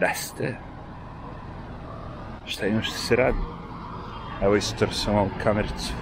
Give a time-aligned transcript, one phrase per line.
[0.00, 0.56] Jeste.
[2.44, 3.38] Šta imaš da se radi?
[4.42, 5.92] Evo istor sam ovu kamericu.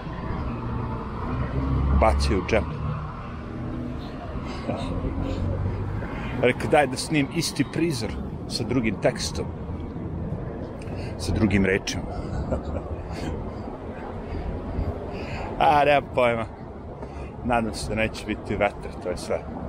[2.01, 2.65] Bacio u džep.
[6.43, 8.11] Rekao, daj da snijem isti prizor
[8.49, 9.47] sa drugim tekstom.
[11.19, 12.03] Sa drugim rečima.
[15.59, 16.47] A, nema pojma.
[17.45, 19.64] Nadam se da neće biti vetar, to je sve.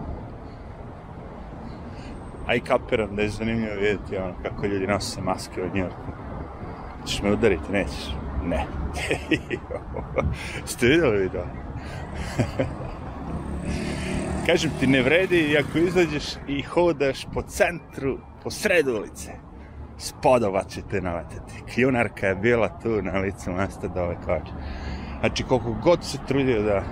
[2.47, 6.15] A i kapiram da je zanimljivo vidjeti ono kako ljudi nose maske od Njorka.
[7.07, 8.15] Češ me udariti, nećeš?
[8.45, 8.65] Ne.
[10.65, 11.45] Ste vidjeli video?
[14.45, 19.31] Kažem ti, ne vredi ako izađeš i hodaš po centru, po sredu ulice.
[19.97, 21.63] Spodova će te naletati.
[21.73, 24.51] Kljunarka je bila tu na licu mesta do ove koče.
[25.19, 26.83] Znači, koliko god se trudio da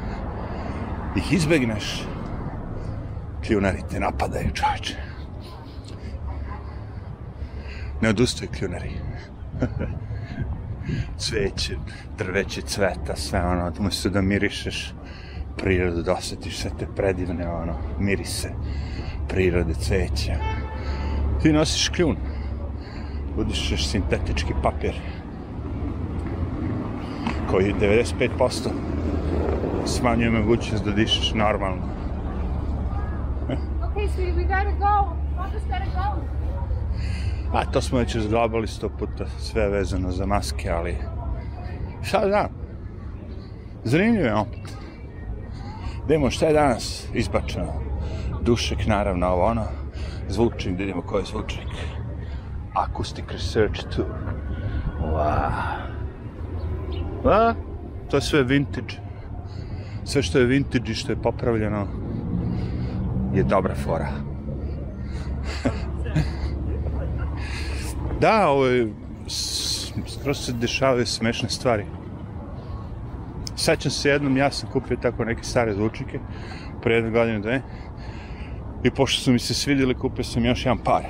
[1.18, 2.04] ih izbegneš,
[3.48, 5.13] kljunari te napadaju, čovječe.
[8.04, 8.92] Ne odustaju kljunari.
[11.24, 11.76] Cveće,
[12.18, 14.94] drveće cveta, sve ono, umesto da mirišeš
[15.58, 18.50] prirodu, da osjetiš sve te predivne, ono, mirise
[19.30, 20.36] prirode, cveća.
[21.42, 22.18] Ti nosiš kljun,
[23.38, 24.94] udišeš sintetički papir,
[27.52, 28.70] koji 95%
[29.86, 31.94] smanjuje mogućnost da dišeš normalno.
[33.48, 35.16] Okay, sweetie, we gotta go.
[35.38, 36.43] Papa's gotta go.
[37.54, 40.98] A to smo već razglabali sto puta, sve vezano za maske, ali
[42.02, 42.48] šta znam,
[43.84, 44.78] zanimljivo je opet.
[46.06, 47.74] Idemo šta je danas izbačeno.
[48.42, 49.64] Dušek, naravno, ovo ono.
[50.30, 51.68] Zvučnik, da vidimo koji je zvučnik.
[52.74, 54.06] Acoustic Research 2.
[55.14, 55.74] Wow.
[57.26, 57.54] A,
[58.10, 58.96] to je sve vintage.
[60.04, 61.88] Sve što je vintage i što je popravljeno
[63.34, 64.33] je dobra fora.
[68.24, 68.94] Da, ovo je
[70.08, 71.86] skroz se dešavaju smešne stvari.
[73.56, 76.20] Sećam se jednom, ja sam kupio tako neke stare zvučnike
[76.82, 77.62] pre jedne godine, dve.
[78.84, 81.04] I pošto su mi se svidjeli, kupio sam još jedan par.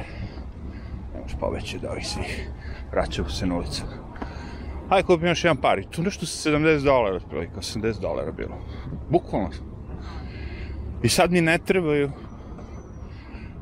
[1.13, 2.49] Nemaš poveće od ovih svih.
[2.91, 3.83] Vraćamo se na ulicu.
[4.89, 5.79] Ajde, kupim još jedan par.
[5.79, 8.57] I tu nešto sa 70 dolara, otprilike, 80 dolara bilo.
[9.09, 9.49] Bukvalno.
[11.03, 12.11] I sad mi ne trebaju,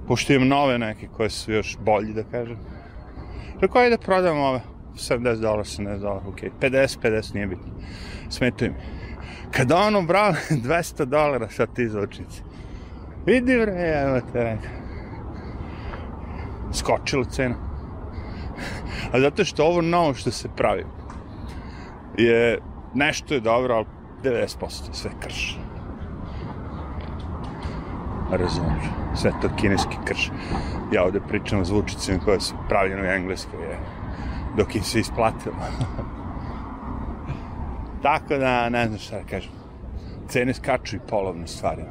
[0.07, 2.57] pošto imam nove neke koje su još bolji, da kažem.
[3.61, 4.61] Rekao, ajde da prodam ove.
[4.95, 6.39] 70 dolara, 70 dolara, ok.
[6.61, 7.71] 50, 50, nije bitno.
[8.29, 8.77] Smetaju mi.
[9.51, 12.41] Kada ono, bravo, 200 dolara sad ti zvučnici.
[13.25, 14.71] Vidi bre, evo te rekao.
[16.73, 17.55] Skočila cena.
[19.13, 20.85] A zato što ovo novo što se pravi
[22.17, 22.59] je
[22.93, 23.85] nešto je dobro, ali
[24.23, 25.59] 90% je sve krš.
[28.31, 29.00] Razumiješ?
[29.15, 30.31] Sve to kineski krš.
[30.91, 33.79] Ja ovde pričam o zvučicima koje su pravljene u engleskoj, je.
[34.57, 35.55] dok im se isplatilo.
[38.03, 39.51] Tako da, ne znam šta da kažem.
[40.27, 41.83] Cene skaču i polovne stvari.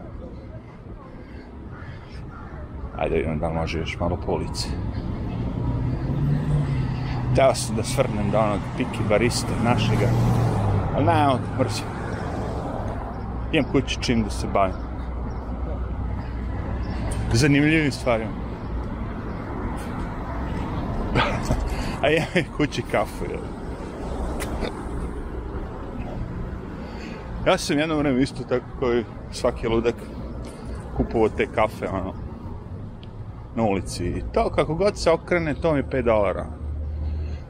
[2.99, 4.69] Ajde, vidimo da može još malo po ulici.
[7.37, 10.09] Teo sam da svrnem do onog piki bariste našega,
[10.95, 11.87] ali ne, on mrzim.
[13.53, 14.90] Imam kući čim da se bavim.
[17.33, 18.31] Zanimljivim stvarima.
[22.03, 23.41] A ja imam kući kafu, jel?
[27.47, 29.95] Ja sam jedno vreme isto tako koji svaki ludak
[30.97, 32.15] kupovao te kafe, ono,
[33.55, 34.07] na ulici.
[34.07, 36.47] I to kako god se okrene, to mi je 5 dolara.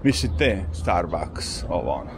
[0.03, 2.11] Mislim, te Starbucks, ovo ono.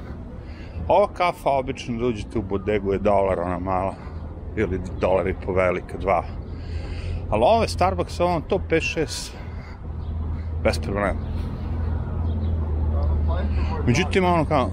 [0.89, 3.95] Ova kafa obično da uđete u bodegu je dolar, ona mala.
[4.57, 6.25] Ili dolar i po velika, dva.
[7.33, 9.31] Ali ove Starbucks, ono, to 5-6.
[10.65, 11.21] Bez problema.
[13.87, 14.71] Međutim, ono kao,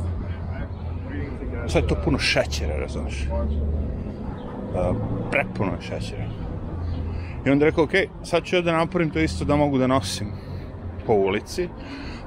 [1.68, 3.28] sad je to puno šećera, razumiješ?
[3.31, 4.96] Uh,
[5.31, 6.25] prepuno je šećera.
[7.46, 7.92] I onda rekao, ok,
[8.24, 10.28] sad ću ja da napravim to isto da mogu da nosim
[11.06, 11.69] po ulici,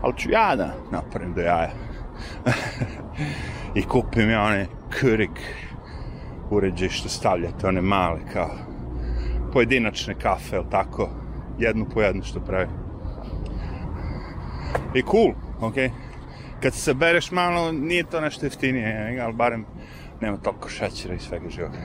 [0.03, 1.71] ali ću ja da napravim do jaja.
[3.75, 4.67] I kupim ja one
[5.01, 5.39] Keurig
[6.51, 8.72] uređaj što stavljate, one male kao
[9.53, 11.09] pojedinačne kafe, ili tako,
[11.59, 12.69] jednu po jednu što pravi.
[14.95, 15.75] I cool, ok?
[16.63, 19.67] Kad se sabereš malo, nije to nešto jeftinije, ali barem
[20.21, 21.79] nema toliko šećera i svega živoga.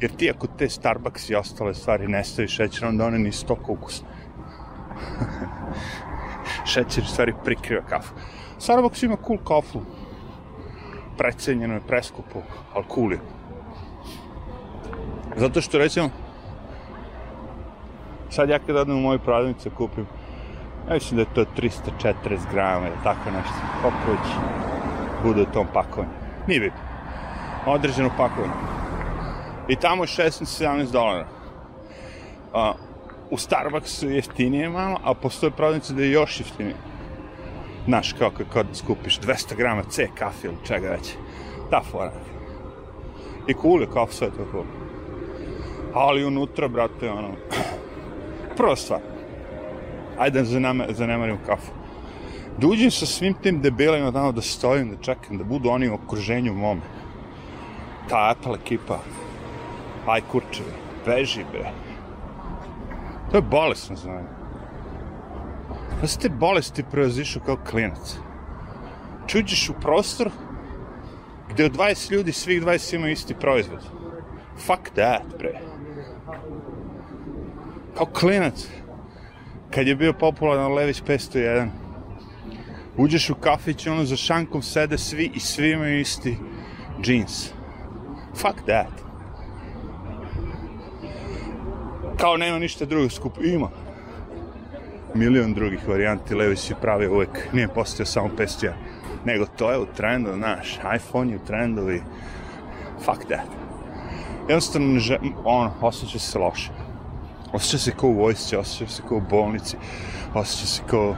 [0.00, 3.72] Jer ti ako te Starbucks i ostale stvari ne staviš šećera, onda one nisu toliko
[3.72, 4.08] ukusne.
[6.72, 8.14] Šećer stvari prikriva kafu.
[8.58, 9.80] Starbucks ima cool kafu.
[11.18, 12.42] Precenjeno je, preskupo,
[12.74, 13.18] ali cool je.
[15.36, 16.10] Zato što recimo,
[18.30, 20.06] sad ja kad odem u moju prodavnicu kupim
[20.88, 23.54] Ja mislim da je to 340 grama ili tako nešto.
[23.82, 24.32] Koliko već
[25.24, 26.10] bude u tom pakovanju.
[26.46, 26.78] Nije bitno.
[27.66, 28.52] Određeno pakovanje.
[29.68, 31.26] I tamo je 16-17 dolara.
[32.54, 32.72] A,
[33.30, 36.76] u Starbucksu je jeftinije malo, a postoje prodavnice da je još jeftinije.
[37.84, 41.14] Znaš, kao kad, skupiš 200 grama C kafe ili čega već.
[41.70, 42.12] Ta fora.
[43.46, 44.64] I cool je kafe, sve to cool.
[45.94, 47.28] Ali unutra, brate, ono...
[48.58, 49.00] Prva stvar.
[50.18, 51.72] Ajde da zanema, zanemarimo kafu.
[52.58, 55.94] Da uđem sa svim tim debelima tamo da stojim, da čekam, da budu oni u
[55.94, 56.80] okruženju mome.
[58.08, 58.98] Ta Apple ekipa.
[60.06, 60.72] Aj kurčevi,
[61.06, 61.70] beži bre.
[63.30, 64.28] To je bolesno za mene.
[66.00, 68.16] Da se te bolesti preozišu kao klinac.
[69.26, 70.30] Čuđeš u prostor
[71.50, 73.82] gde od 20 ljudi svih 20 imaju isti proizvod.
[74.66, 75.60] Fuck that, bre.
[77.98, 78.68] Kao klinac.
[79.70, 81.68] Kad je bio popularan Lević 501.
[82.96, 86.36] Uđeš u kafić, ono za šankom sede svi i svi imaju isti
[87.02, 87.50] džins.
[88.34, 88.92] Fuck that.
[92.16, 93.32] Kao nema ništa drugo skup.
[93.44, 93.68] Ima.
[95.14, 96.34] Milion drugih varijanti.
[96.34, 97.52] Lević je pravi uvek.
[97.52, 98.72] Nije postao samo 501.
[99.24, 100.78] Nego to je u trendu, znaš.
[100.96, 102.00] iPhone je u trendu i...
[103.04, 103.48] Fuck that.
[104.48, 105.18] Jednostavno, ne žel...
[105.44, 106.77] ono, osjeća se loše.
[107.52, 109.76] Osjeća se kao u vojsci, osjeća se kao u bolnici,
[110.34, 111.16] osjeća se kao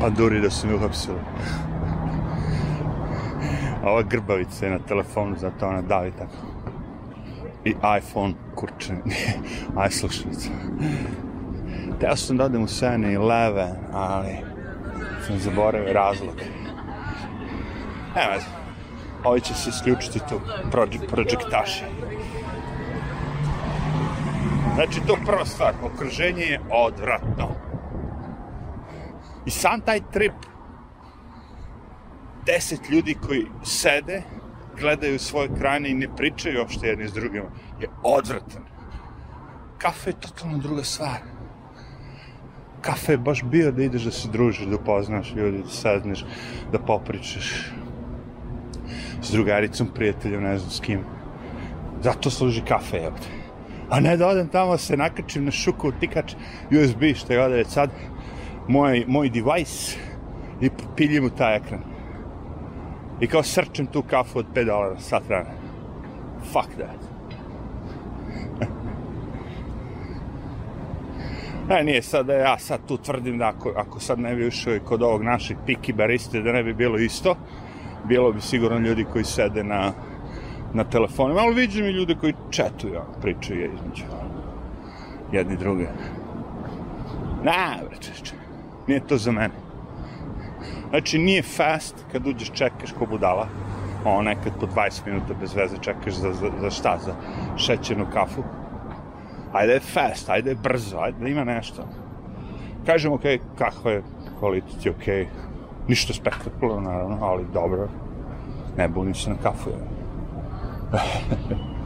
[0.00, 1.18] panduri da su mi uhapsili.
[3.84, 6.46] A ova grbavica je na telefonu, zato ona davi tako.
[7.64, 8.92] I iPhone, kurče,
[9.80, 10.50] aj slušalica.
[12.00, 14.36] Teo sam da odem u 7-Eleven, ali
[15.26, 16.36] sam zaboravio razlog.
[18.14, 18.46] Veze.
[19.24, 20.40] Ovi će se isključiti tu,
[20.70, 21.84] prođe, prođektaši.
[24.76, 27.48] Znači, to prva stvar, okruženje je odvratno.
[29.46, 30.32] I sam taj trip,
[32.46, 34.22] deset ljudi koji sede,
[34.80, 37.46] gledaju svoje krajine i ne pričaju uopšte jedni s drugima,
[37.80, 38.62] je odvratan.
[39.78, 41.18] Kafe je totalno druga stvar.
[42.80, 46.24] Kafe je baš bio da ideš da se družiš, da upoznaš ljudi, da sazneš,
[46.72, 47.72] da popričaš
[49.22, 51.00] s drugaricom, prijateljem, ne znam s kim.
[52.02, 53.45] Zato služi kafe, jel te?
[53.90, 56.34] A ne da odem tamo, se nakačim na šuku, tikač,
[56.70, 57.90] USB, što je ovdje sad,
[58.68, 59.98] moj, moj device
[60.60, 61.80] i piljim u taj ekran.
[63.20, 65.54] I kao srčem tu kafu od 5 dolara sat vremena.
[66.52, 67.00] Fuck that.
[71.70, 74.74] E, nije sad da ja sad tu tvrdim da ako, ako sad ne bi ušao
[74.74, 77.36] i kod ovog našeg piki bariste da ne bi bilo isto,
[78.04, 79.92] bilo bi sigurno ljudi koji sede na,
[80.74, 84.04] na telefonima, ali vidim i ljude koji četuju, pričaju između
[85.32, 85.86] jedni druge.
[87.42, 88.34] Na, bre, čeče,
[88.86, 89.54] nije to za mene.
[90.90, 93.48] Znači, nije fast kad uđeš čekaš ko budala,
[94.04, 97.14] ono nekad po 20 minuta bez veze čekaš za, za, za šta, za
[97.56, 98.42] šećernu kafu.
[99.52, 101.82] Ajde je fast, ajde je brzo, ajde da ima nešto.
[102.86, 103.22] Kažem, ok,
[103.58, 104.02] kakva je
[104.38, 105.06] kvalitet, ok,
[105.88, 107.88] ništa spektakularno, naravno, ali dobro.
[108.76, 109.95] Ne bunim se na kafu, je.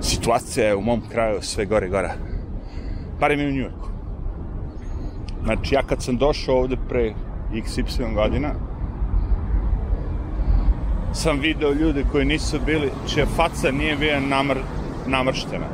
[0.00, 2.10] Situacija je u mom kraju sve gore i gore.
[3.20, 3.88] Barem i u Njujorku.
[5.44, 7.14] Znači, ja kad sam došao ovde pre
[7.52, 8.50] XY godina,
[11.12, 14.56] sam video ljude koji nisu bili, čija faca nije bila namr,
[15.06, 15.66] namrštena.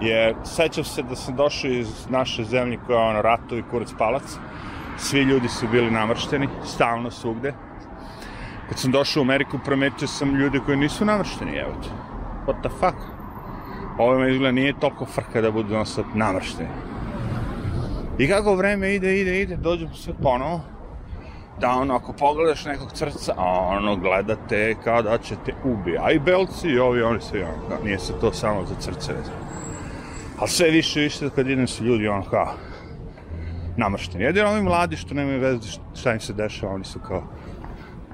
[0.00, 4.38] Jer sećam se da sam došao iz naše zemlje koja je ono ratovi kurac palac.
[4.98, 7.54] Svi ljudi su bili namršteni, stalno svugde.
[8.68, 11.88] Kad sam došao u Ameriku, prometio sam ljude koji nisu namršteni, evo te.
[12.46, 12.98] What the fuck?
[13.98, 16.68] Ovo me izgleda nije toliko frka da budu non namršteni.
[18.18, 20.60] I kako vreme ide, ide, ide, dođem sve ponovo,
[21.60, 23.34] da ono, ako pogledaš nekog crca,
[23.70, 25.98] ono, gledate kao da će te ubi.
[26.00, 29.38] A i belci i ovi, oni svi, ono, nije se to samo za crce vezano.
[30.38, 32.54] Ali sve više, više, kad idem su ljudi, ono, kao,
[33.78, 34.24] namršteni.
[34.24, 37.22] Jedino ovi mladi što nemaju veze šta im se dešava, oni su kao,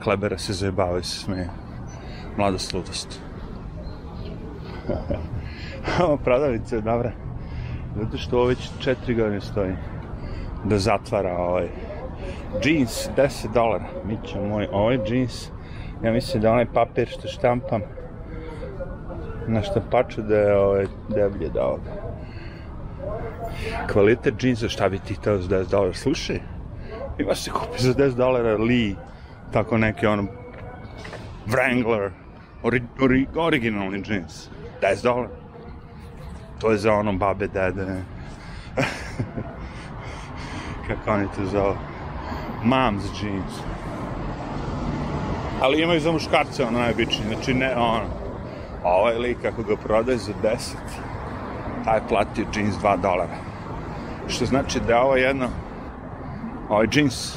[0.03, 1.49] klebera se zajebavaju, se smeju.
[2.37, 3.21] Mladost, ludost.
[6.05, 7.13] Ovo prodavnica je dobra.
[7.97, 9.73] Zato što ovo već četiri godine stoji
[10.65, 11.69] da zatvara ovaj
[12.65, 13.87] jeans 10 dolara.
[14.05, 15.49] Mića moj, ovaj jeans
[16.05, 17.81] ja mislim da onaj papir što štampam
[19.49, 22.04] na štampaču da je ovaj deblje da ovoga.
[23.93, 25.95] Kvalitet džinsa, šta bi ti to za 10 dolara?
[25.95, 26.41] Slušaj,
[27.19, 28.95] ima se kupi za 10 dolara Lee,
[29.53, 30.27] tako neki ono
[31.47, 32.11] Wrangler,
[32.63, 34.49] ori, ori, originalni džins.
[34.83, 35.29] 10 dolara.
[36.61, 38.03] To je za ono babe, dede.
[40.87, 41.77] Kako oni to zovu?
[42.65, 43.53] Mom's jeans.
[45.61, 48.09] Ali imaju za muškarce ono najobičnije, znači ne ono.
[48.85, 50.75] A ovaj lik kako ga prodaje za 10,
[51.85, 52.01] taj
[52.37, 53.37] je jeans 2 dolara.
[54.29, 55.49] Što znači da ovo jedno,
[56.69, 57.37] ovaj jeans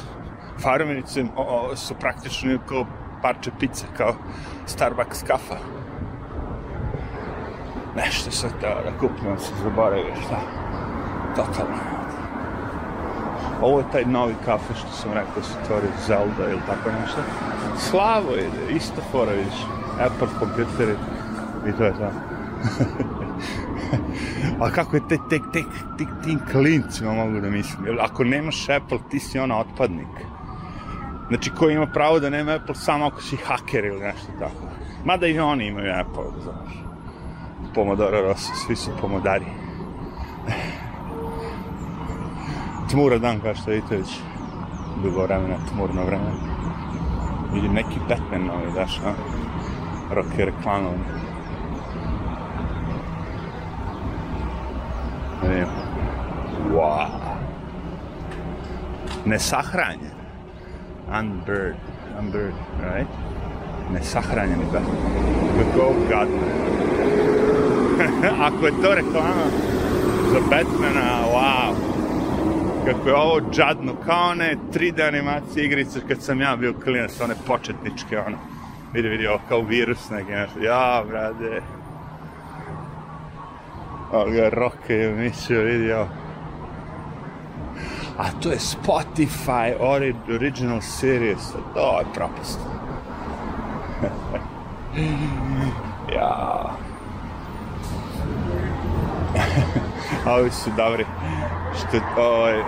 [0.62, 1.24] farmerice
[1.76, 2.86] su praktično kao
[3.22, 4.14] parče pice, kao
[4.66, 5.56] Starbucks kafa.
[7.96, 10.40] Nešto sam teo da kupim, ali sam zaboravio šta.
[11.36, 11.78] Totalno.
[13.62, 17.20] Ovo je taj novi kafe što sam rekao se otvorio Zelda ili tako nešto.
[17.78, 19.66] Slavo ide, isto fora vidiš.
[20.00, 20.94] Apple kompjuteri
[21.68, 22.10] i to je to.
[24.60, 25.66] A kako je te, tek, tek,
[25.98, 27.86] tek, tim klincima mogu da mislim.
[27.86, 30.08] Jer ako nemaš Apple, ti si ona otpadnik.
[31.28, 34.68] Znači, ko ima pravo da nema Apple samo ako si haker ili nešto tako.
[35.04, 36.82] Mada i oni imaju Apple, da znaš.
[37.74, 39.44] Pomodoro Rosa, svi su pomodari.
[42.90, 44.18] Tmura dan, kao što vidite već
[45.02, 46.32] dugo vremena, tmurno vreme.
[47.52, 49.12] Vidim neki Batman novi, daš, a?
[50.14, 50.52] Rock je.
[55.42, 55.68] Vidim.
[56.72, 57.08] Wow.
[59.24, 60.18] Nesahranjen.
[61.20, 61.76] Unbird.
[62.18, 63.08] Unbird, right?
[63.92, 64.96] Nesahranjeni Batman.
[65.58, 66.38] Kako gadno.
[68.40, 69.46] Ako je to reklama
[70.32, 71.74] za Batmana, wow.
[72.86, 77.34] Kako je ovo džadno, kao one 3D animacije igrice kad sam ja bio klinac, one
[77.46, 78.36] početničke, ono.
[78.92, 80.60] Vidi, vidi, ovo kao virus neki, nešto.
[80.60, 81.62] Ja, brade.
[84.12, 86.08] Ovo ga roke je mislio, vidi, ovo.
[88.18, 91.52] A to je Spotify ori Original Series.
[91.74, 92.60] To je propast.
[96.16, 96.70] ja.
[100.26, 101.06] A ovi su dobri.
[101.76, 102.62] Što, ovaj,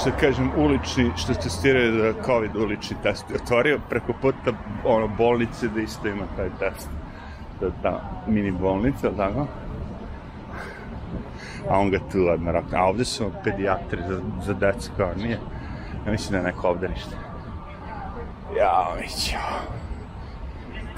[0.00, 3.24] što kažem, ulični, što testiraju za COVID ulični test.
[3.34, 4.52] Otvorio preko puta
[4.84, 6.88] ono, bolnice da isto ima taj test.
[7.60, 9.46] Da, ta mini bolnica, tako?
[11.70, 12.78] A on ga tu odmah rokne.
[12.78, 15.38] A ovde su pedijatri za, za decu, kao nije.
[16.06, 17.16] Ja mislim da je neko obdanište.
[18.58, 19.36] Jao, mićo.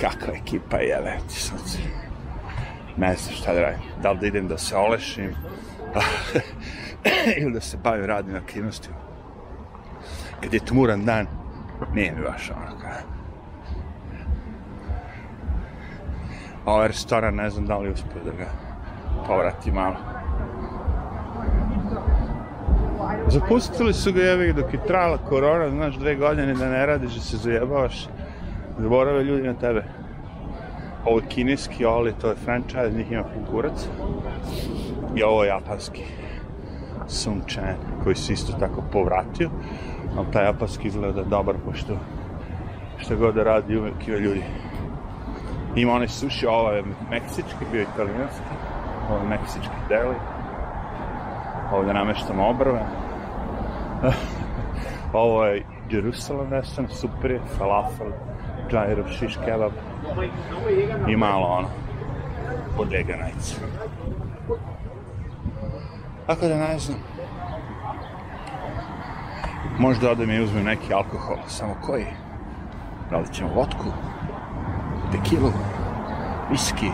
[0.01, 1.79] Kakva ekipa je, le, ti sunce.
[2.97, 3.81] Ne znam šta da radim.
[4.03, 5.35] Da li da idem da se olešim,
[7.41, 8.97] ili da se bavim radnim aktivnostima.
[10.41, 11.27] Kad je tmuran dan,
[11.95, 12.91] nije mi baš ono kao.
[16.67, 18.47] Ovaj restoran, ne znam da li uspio da ga
[19.27, 19.97] povrati malo.
[23.29, 27.21] Zapustili su ga jevi dok je trajala korona, znaš, dve godine da ne radiš, da
[27.21, 28.09] se zajebavaš.
[28.79, 29.85] Zaborave ljudi na tebe.
[31.05, 33.89] Ovo je kineski, ali to je franchise, njih ima kurac.
[35.15, 36.03] I ovo je japanski.
[37.09, 39.51] Sun Chan, koji se isto tako povratio.
[40.17, 41.97] Ali taj japanski izgleda dobar, pošto
[42.99, 44.43] što god da radi, uvek ima ljudi.
[45.77, 48.55] Ima onaj sushi, ovo je meksički, bio italijanski.
[49.11, 50.15] Ovo je meksički deli.
[51.73, 53.06] Ovdje nameštamo obrve.
[55.13, 58.07] Ovo je Jerusalem restoran, super falafel,
[58.71, 59.73] džajro, šiš kebab
[61.09, 61.69] i malo ono,
[62.77, 63.57] bodega najca.
[66.27, 66.99] Tako da ne znam.
[69.79, 72.07] Možda odem i uzmem neki alkohol, samo koji?
[73.11, 73.93] Da li ćemo vodku,
[75.13, 75.53] tekilu,
[76.51, 76.91] viski,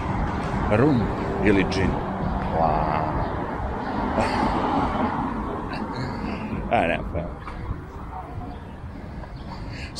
[0.76, 1.00] rum
[1.44, 1.90] ili džin?
[2.59, 3.02] Wow.
[6.73, 7.21] A, ne, pa.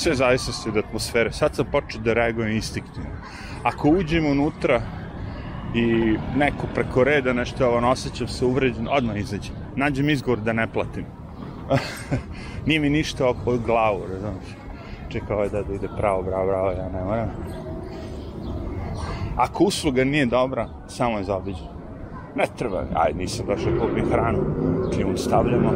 [0.02, 1.32] Sve zavisi od atmosfere.
[1.32, 3.11] Sad sam počeo da reagujem instinktivno.
[3.62, 4.82] Ako uđem unutra
[5.75, 9.54] i neko preko reda nešto ovo osjećam se uvređen, odmah izađem.
[9.76, 11.04] Nađem izgovor da ne platim.
[12.66, 14.49] Nije mi ništa oko glavu, razumiješ?
[15.09, 17.30] Čekao ovaj da, da ide pravo, bravo, bravo, ja ne moram.
[19.37, 21.66] Ako usluga nije dobra, samo je zaobiđen.
[22.37, 24.38] Ne treba, aj, nisam došao kupiti hranu,
[24.94, 25.71] klijun stavljamo,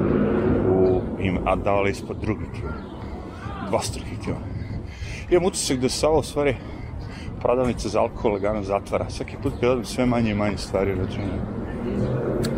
[0.71, 2.96] u, im, a dali ispod drugi klijun.
[3.69, 4.39] Dvostruki klijun.
[5.31, 6.57] Imam utisak da se ovo, u stvari,
[7.41, 9.11] prodavnica za alkohol lagano zatvara.
[9.11, 11.43] Svaki put kad odem sve manje i manje stvari računaju.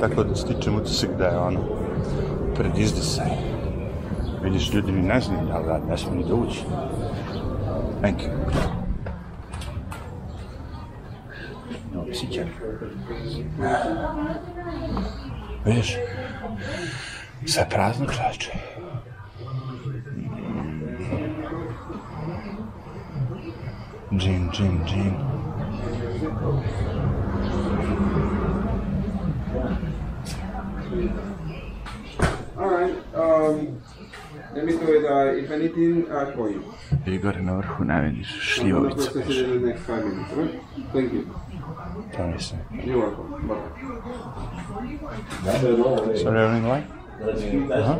[0.00, 1.60] Tako da stičem utisak da je ono,
[2.54, 3.30] pred izdisaj.
[4.42, 6.60] Vidiš, ljudi ni ne znaju da rad, ne smo ni da ući.
[8.00, 8.30] Thank you.
[11.94, 12.48] No, oksiđen.
[15.64, 15.96] Vidiš,
[17.46, 18.52] sve prazno čoveče.
[32.56, 33.80] Alright, um,
[34.54, 36.62] let me do it, uh, if anything, uh, I'll call you.
[37.04, 39.46] Перегорена върхуна ми шливовица беше.
[40.94, 41.24] Thank you.
[42.14, 42.54] Promise.
[42.86, 43.28] You're welcome.
[43.48, 43.64] Bye.
[46.22, 46.82] Sorry, running away?
[47.20, 47.98] Uh -huh.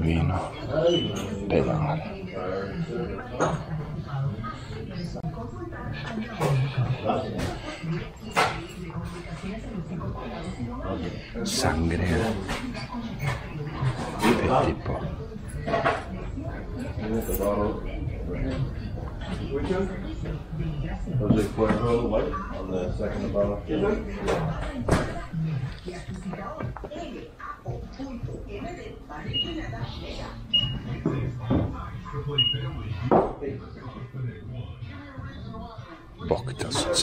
[0.00, 0.40] vino
[1.48, 2.02] de la mar.
[11.44, 12.20] Sangre de
[14.30, 15.00] este tipo.
[36.28, 36.96] Bok doesn't.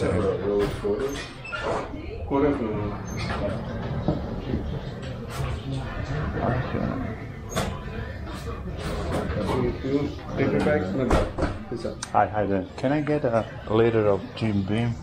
[12.11, 12.65] Hi, hi there.
[12.77, 14.95] Can I get a liter of Jim Beam?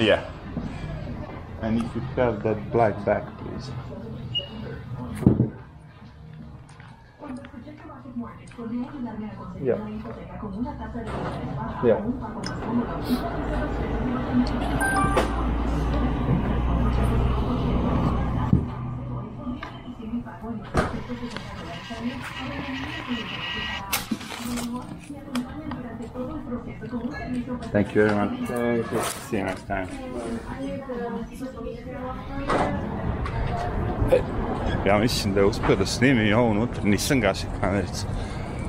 [0.00, 0.28] Yeah.
[1.62, 3.24] And if you have that black back
[9.64, 9.76] Dạ.
[11.84, 12.00] Dạ.
[25.12, 25.39] Thank you.
[27.72, 28.48] Thank you very much.
[28.48, 29.00] Thank you.
[29.28, 29.86] See you next time.
[34.12, 34.20] E,
[34.86, 36.82] ja mislim da je uspio da snimi i ovo unutra.
[36.84, 38.06] Nisam gasio kamericu.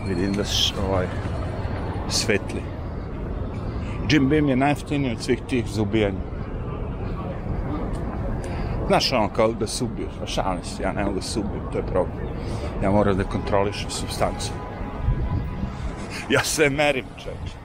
[0.08, 0.44] Vidim da
[0.90, 1.08] ovaj,
[2.10, 2.62] svetli.
[4.10, 6.20] Jim Beam je najjeftiniji od svih tih za ubijanje.
[8.88, 11.72] Znaš ono kao da se ubiješ, a šalim se, ja ne mogu da se ubijem,
[11.72, 12.18] to je problem.
[12.84, 14.52] Ja moram da kontrolišem substancu.
[16.30, 17.61] Ja sve merim, čovječe.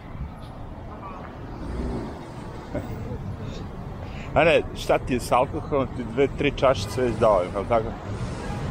[4.36, 7.88] A ne, šta ti je s alkoholom, ti dve, tri čašice već dovoljno, jel tako?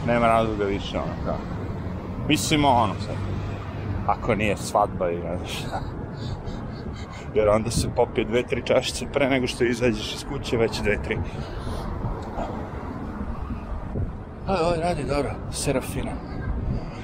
[0.08, 1.38] Nema razloga više, ono, kao.
[2.28, 3.16] Mislim, ono, sad.
[4.08, 5.82] Ako nije svadba i ne znam šta.
[7.36, 11.04] Jer onda se popije dve, tri čašice pre nego što izađeš iz kuće, već dve,
[11.04, 11.18] tri.
[14.48, 16.12] A, ovo radi dobro, Serafina.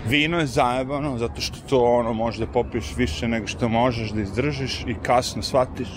[0.08, 4.84] Vino je zajebano, zato što to ono, možda popiješ više nego što možeš da izdržiš
[4.88, 5.90] i kasno shvatiš.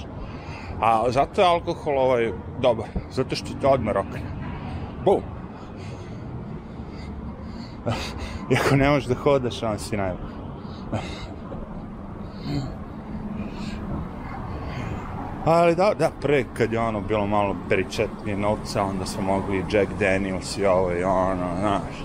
[0.80, 4.20] A zato je alkohol ovaj dobar, zato što te odmah rokne.
[5.04, 5.20] Bum!
[8.50, 10.34] Iako ne možeš da hodaš, on si najbolj.
[15.44, 19.76] Ali da, da, pre kad je ono bilo malo peričetnije novca, onda smo mogli i
[19.76, 22.04] Jack Daniels i ovo i ono, znaš.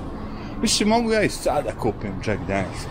[0.62, 2.86] Mislim, mogu ja i sada kupim Jack Daniels.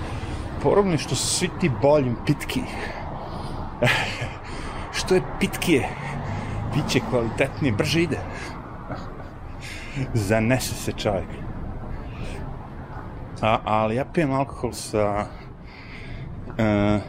[0.90, 2.60] Je što su svi ti boljim pitki.
[5.08, 5.88] što je pitkije,
[6.74, 8.18] piće kvalitetnije, brže ide.
[10.14, 11.28] Zanese se čovjek.
[13.42, 15.26] A, ali ja pijem alkohol sa
[16.48, 17.00] uh,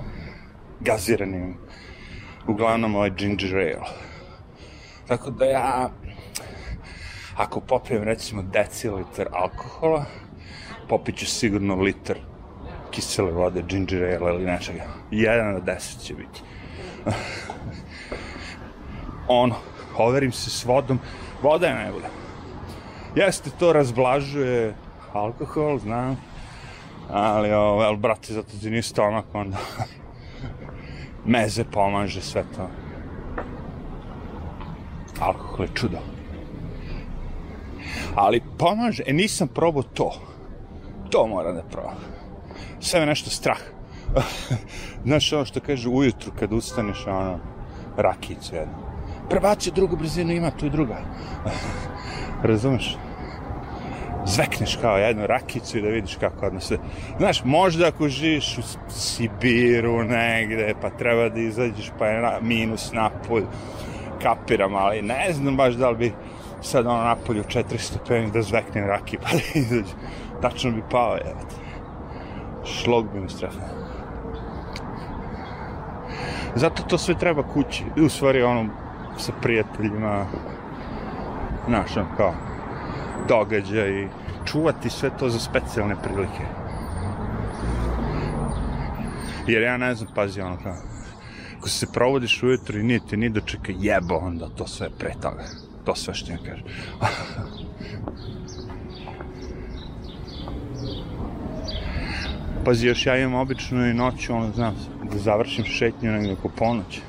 [0.80, 1.58] gaziranim,
[2.48, 3.90] uglavnom ovaj ginger ale.
[5.08, 5.90] Tako da ja,
[7.36, 10.06] ako popijem recimo decilitar alkohola,
[10.90, 12.18] popit ću sigurno litar
[12.92, 14.84] kisele vode, ginger ale ili nečega.
[15.12, 16.42] Jedan na deset će biti.
[19.30, 19.56] Ono,
[19.98, 21.00] overim se s vodom,
[21.42, 22.10] voda je najbolja.
[23.16, 24.76] Jeste, to razblažuje
[25.14, 26.18] alkohol, znam,
[27.10, 29.58] ali, ovo, ali brate, zato ti nije stomak, onda
[31.26, 32.70] meze pomaže sve to.
[35.22, 35.98] Alkohol je čudo.
[38.16, 40.12] Ali pomaže, e nisam probao to.
[41.10, 41.96] To moram da probam.
[42.80, 43.60] Sve me nešto strah.
[45.06, 47.40] Znaš ono što kaže ujutru kad ustaneš, ono,
[47.98, 48.89] rakicu jednu.
[49.30, 50.98] Prebaci drugu brzinu, ima tu i druga.
[52.50, 52.98] Razumeš?
[54.26, 56.78] Zvekneš kao jednu rakicu i da vidiš kako odnos sve.
[57.18, 62.92] Znaš, možda ako živiš u Sibiru negde, pa treba da izađeš, pa je na, minus
[62.94, 63.44] napolj,
[64.22, 66.14] kapiram, ali ne znam baš da li bi
[66.62, 69.94] sad ono napolju 400 stepeni da zveknem raki, pa da izađe.
[70.42, 71.56] Tačno bi pao, jebate.
[72.66, 73.62] Šlog bi mi strefno.
[76.56, 77.84] Zato to sve treba kući.
[78.06, 78.70] U stvari ono
[79.20, 80.26] sa prijateljima,
[81.68, 82.34] znaš, ono kao
[83.28, 84.08] događaj,
[84.46, 86.44] čuvati sve to za specijalne prilike.
[89.48, 90.76] Jer ja ne znam, pazi, ono kao,
[91.58, 95.44] Ako se provodiš ujutro i nije ti ni dočeka jebo, onda to sve pre toga.
[95.86, 96.66] To sve što im kažem.
[102.66, 104.76] Pazi, još ja imam obično i noću, ono, znam,
[105.12, 107.02] da završim šetnju negdje oko ponoći.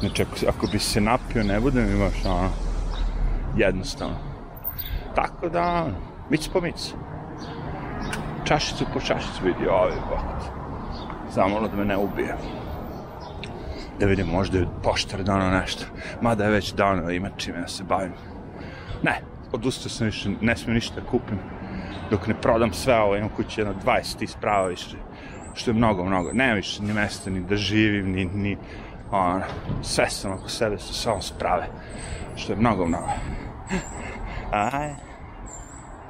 [0.00, 2.50] Znači, ako, ako bi se napio, ne bude mi baš, ono,
[3.56, 4.16] jednostavno.
[5.14, 5.96] Tako da, ono,
[6.30, 6.92] mic po mic.
[8.44, 10.52] Čašicu po čašicu vidi, ovi, bok.
[11.34, 12.36] Zamolo da me ne ubije.
[14.00, 15.84] Da vidim, možda je poštar dano nešto.
[16.20, 18.12] Mada je već dano, ima čime da se bavim.
[19.02, 19.20] Ne,
[19.52, 21.38] odustao sam više, ne smijem ništa da kupim
[22.10, 24.96] dok ne prodam sve ovo, imam kući jedno 20 isprava više,
[25.54, 26.32] što je mnogo, mnogo.
[26.32, 28.56] Nema više ni mesta, ni da živim, ni, ni
[29.10, 29.42] ono,
[29.82, 31.66] sve sam oko sebe, su samo sprave,
[32.36, 33.08] što je mnogo, mnogo.
[34.52, 35.05] Aj.